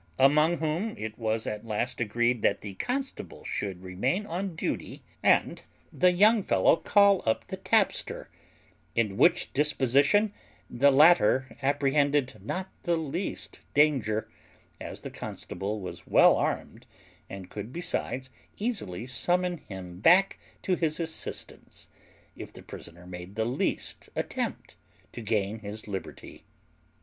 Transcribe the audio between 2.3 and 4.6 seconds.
that the constable should remain on